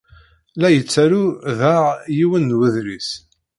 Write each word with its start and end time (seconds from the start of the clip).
La 0.59 0.69
yettaru, 0.71 1.25
daɣ, 1.59 1.83
yiwen 2.17 2.43
n 2.53 2.57
wedlis. 2.57 3.09